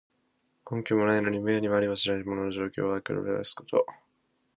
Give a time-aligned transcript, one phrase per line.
[0.67, 3.85] 根拠もないのに、むやみにありもしない物、または情況を作り出すこと。